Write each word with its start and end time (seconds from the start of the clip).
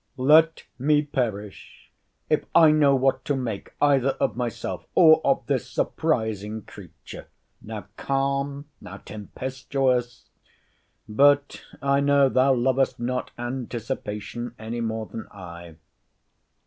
Let 0.17 0.63
me 0.79 1.03
perish 1.03 1.91
if 2.27 2.45
I 2.55 2.71
know 2.71 2.95
what 2.95 3.23
to 3.25 3.35
make 3.35 3.73
either 3.79 4.17
of 4.19 4.35
myself 4.35 4.87
or 4.95 5.21
of 5.23 5.43
this 5.45 5.69
surprising 5.69 6.63
creature—now 6.63 7.85
calm, 7.97 8.65
now 8.81 8.97
tempestuous.—But 8.97 10.25
I 11.83 11.99
know 11.99 12.29
thou 12.29 12.51
lovest 12.51 12.99
not 12.99 13.29
anticipation 13.37 14.55
any 14.57 14.81
more 14.81 15.05
than 15.05 15.27
I. 15.31 15.75